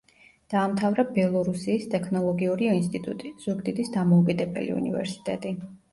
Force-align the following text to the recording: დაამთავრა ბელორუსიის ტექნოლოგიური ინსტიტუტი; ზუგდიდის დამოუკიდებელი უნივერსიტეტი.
დაამთავრა 0.53 1.03
ბელორუსიის 1.17 1.85
ტექნოლოგიური 1.91 2.71
ინსტიტუტი; 2.79 3.35
ზუგდიდის 3.45 3.93
დამოუკიდებელი 3.99 4.77
უნივერსიტეტი. 4.81 5.55